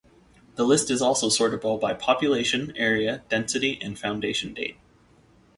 The 0.55 0.65
list 0.65 0.89
is 0.89 0.99
also 0.99 1.29
sortable 1.29 1.79
by 1.79 1.93
population, 1.93 2.75
area, 2.75 3.21
density 3.29 3.77
and 3.83 3.99
foundation 3.99 4.51
date. 4.51 4.77